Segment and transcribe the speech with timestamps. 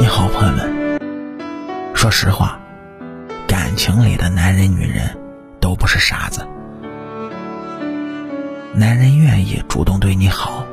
[0.00, 1.00] 你好，朋友们。
[1.92, 2.60] 说实话，
[3.48, 5.18] 感情里的男人、女人
[5.60, 6.46] 都不是傻子。
[8.74, 10.64] 男人愿意主动对你好，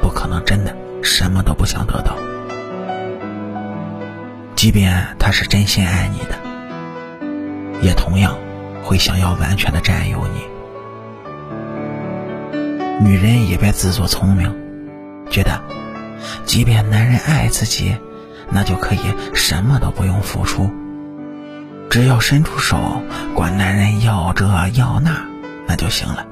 [0.00, 2.16] 不可能真的什么都不想得到。
[4.54, 6.38] 即便他是真心爱你的，
[7.82, 8.34] 也同样
[8.82, 10.40] 会想要完全的占有你。
[13.06, 14.50] 女人也别自作聪明，
[15.28, 15.60] 觉得
[16.46, 17.94] 即便男人爱自己。
[18.50, 19.00] 那就可以
[19.34, 20.70] 什么都不用付出，
[21.90, 23.02] 只要伸出手
[23.34, 25.26] 管男人要这要那，
[25.66, 26.26] 那就行了。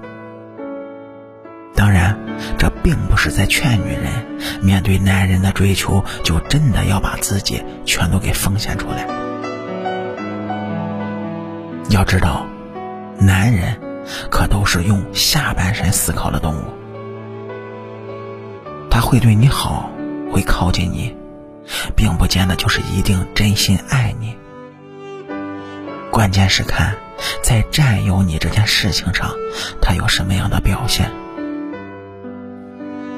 [1.74, 2.16] 当然，
[2.56, 4.10] 这并不是在劝女人
[4.62, 9.06] 面对男人的追求就真的要把自己全都给奉献出来。
[11.90, 12.46] 要知道，
[13.18, 13.78] 男人
[14.30, 16.64] 可都是用下半身思考的动物，
[18.88, 19.90] 他会对你好，
[20.32, 21.14] 会靠近你。
[21.96, 24.36] 并不见得就是一定真心爱你，
[26.10, 26.96] 关键是看
[27.42, 29.30] 在占有你这件事情上，
[29.80, 31.10] 他有什么样的表现。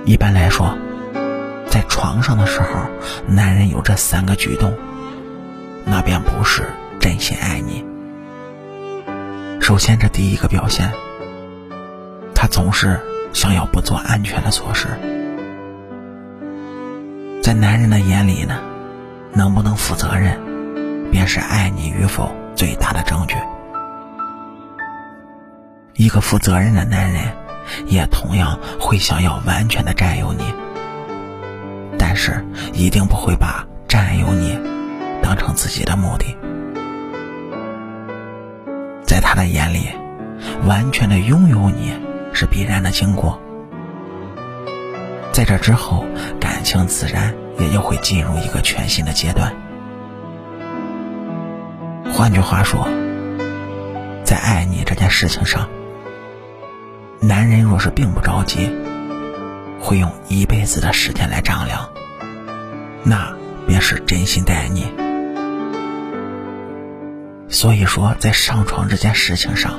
[0.05, 0.79] 一般来说，
[1.69, 2.67] 在床上的时候，
[3.27, 4.73] 男人有这三个举动，
[5.85, 6.63] 那便不是
[7.01, 7.85] 真心爱你。
[9.61, 10.93] 首先，这第一个表现，
[12.35, 13.01] 他总是
[13.33, 14.87] 想要不做安全的措施。
[17.47, 18.59] 在男人的眼里呢，
[19.33, 20.37] 能不能负责任，
[21.13, 23.37] 便是爱你与否最大的证据。
[25.95, 27.23] 一个负责任的男人，
[27.87, 30.43] 也同样会想要完全的占有你，
[31.97, 34.59] 但是一定不会把占有你
[35.23, 36.37] 当成自己的目的。
[39.05, 39.89] 在他的眼里，
[40.67, 41.93] 完全的拥有你
[42.33, 43.41] 是必然的经过。
[45.33, 46.03] 在这之后，
[46.67, 49.55] 情自然也就会进入一个全新的阶段。
[52.13, 52.89] 换句话说，
[54.25, 55.69] 在爱你这件事情上，
[57.21, 58.69] 男人若是并不着急，
[59.81, 61.89] 会用一辈子的时间来丈量，
[63.05, 63.33] 那
[63.69, 64.93] 便是真心待你。
[67.49, 69.79] 所以说，在上床这件事情上，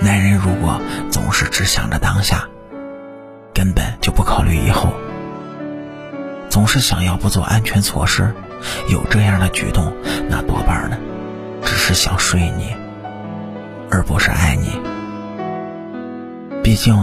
[0.00, 2.48] 男人如果总是只想着当下，
[3.54, 4.92] 根本就不考虑以后，
[6.52, 8.30] 总是想要不做安全措施，
[8.86, 9.90] 有这样的举动，
[10.28, 10.98] 那多半呢，
[11.64, 12.76] 只是想睡你，
[13.90, 14.78] 而不是爱你。
[16.62, 16.94] 毕竟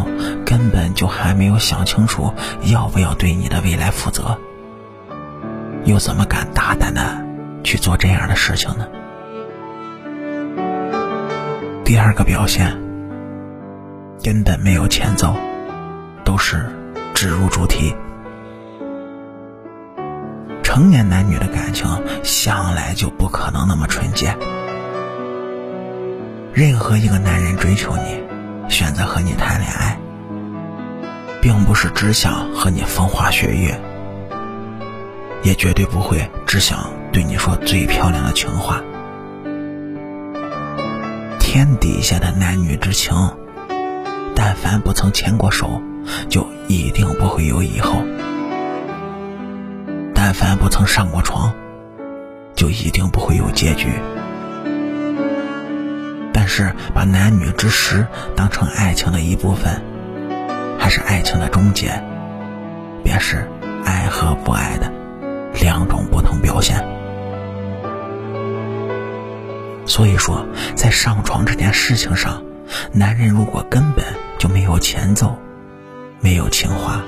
[0.45, 2.31] 根本就还没有想清楚
[2.65, 4.37] 要不要对你的未来负责，
[5.83, 7.01] 又怎么敢大胆的
[7.63, 8.87] 去做这样的事情呢？
[11.83, 12.77] 第二个表现，
[14.23, 15.35] 根本没有前奏。
[16.23, 16.69] 都是
[17.15, 17.95] 直入主题。
[20.79, 21.85] 成年男女的感情
[22.23, 24.33] 向来就不可能那么纯洁。
[26.53, 28.23] 任何一个男人追求你，
[28.69, 29.99] 选择和你谈恋爱，
[31.41, 33.77] 并不是只想和你风花雪月，
[35.43, 38.81] 也绝对不会只想对你说最漂亮的情话。
[41.41, 43.13] 天底下的男女之情，
[44.33, 45.81] 但凡不曾牵过手。
[46.29, 48.01] 就一定不会有以后。
[50.21, 51.53] 但凡不曾上过床，
[52.53, 53.87] 就一定不会有结局。
[56.33, 59.81] 但是把男女之时当成爱情的一部分，
[60.77, 62.03] 还是爱情的终结，
[63.01, 63.47] 便是
[63.85, 64.91] 爱和不爱的
[65.61, 66.85] 两种不同表现。
[69.85, 72.43] 所以说，在上床这件事情上，
[72.91, 74.03] 男人如果根本
[74.37, 75.39] 就没有前奏。
[76.19, 77.01] 没有情话，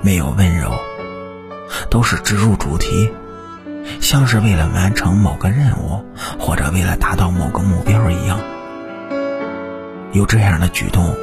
[0.00, 0.72] 没有温柔，
[1.90, 3.10] 都是直入主题，
[4.00, 6.04] 像是为了完成某个任务
[6.38, 8.38] 或者为了达到某个目标一样。
[10.12, 11.14] 有这样的举动，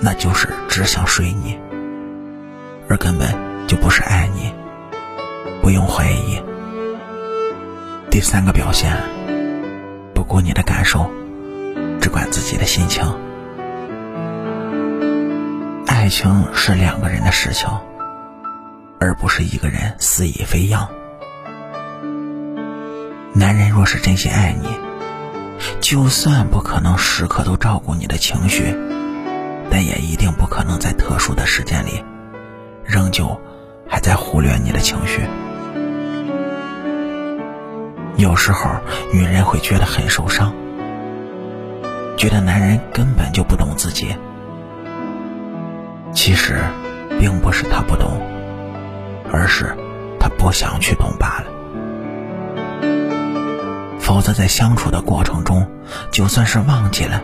[0.00, 1.58] 那就是只想睡你，
[2.88, 3.28] 而根本
[3.66, 4.52] 就不是爱你，
[5.62, 6.40] 不用怀疑。
[8.10, 8.96] 第三个表现，
[10.14, 11.10] 不顾你的感受，
[12.00, 13.04] 只管自己的心情。
[15.86, 17.68] 爱情是两个人的事情，
[18.98, 20.88] 而不是一个人肆意飞扬。
[23.32, 24.68] 男人若是真心爱你，
[25.80, 28.74] 就算不可能时刻都照顾你的情绪，
[29.70, 32.02] 但也一定不可能在特殊的时间里，
[32.84, 33.38] 仍旧
[33.88, 35.20] 还在忽略你的情绪。
[38.16, 38.70] 有时候，
[39.12, 40.54] 女人会觉得很受伤，
[42.16, 44.16] 觉得男人根本就不懂自己。
[46.14, 46.64] 其实，
[47.20, 48.18] 并不是他不懂，
[49.32, 49.76] 而是
[50.18, 51.46] 他不想去懂罢了。
[53.98, 55.66] 否则，在相处的过程中，
[56.12, 57.22] 就算是忘记了，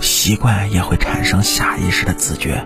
[0.00, 2.64] 习惯也会产生下意识的自觉。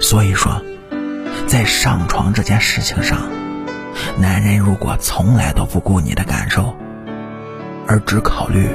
[0.00, 0.62] 所以说，
[1.46, 3.28] 在上床这件事情上，
[4.18, 6.74] 男人如果从来都不顾你的感受，
[7.86, 8.68] 而只考虑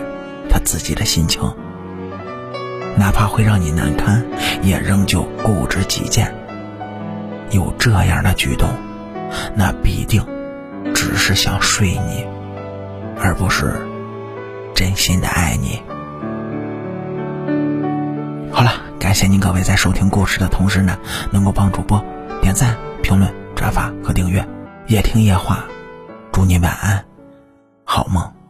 [0.50, 1.42] 他自己的心情，
[2.98, 4.24] 哪怕会让你难堪，
[4.62, 6.36] 也仍旧固执己见，
[7.54, 8.70] 有这样的举动，
[9.56, 10.26] 那必定
[10.94, 12.26] 只是想睡你。
[13.26, 13.74] 而不是
[14.76, 15.82] 真心的爱你。
[18.52, 20.98] 好了，感谢您各位在收听故事的同时呢，
[21.32, 22.04] 能够帮主播
[22.42, 24.46] 点赞、评论、转发和订阅。
[24.88, 25.64] 夜听夜话，
[26.34, 27.06] 祝你晚安，
[27.86, 28.43] 好梦。